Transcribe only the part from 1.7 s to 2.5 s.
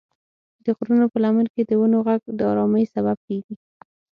ونو غږ د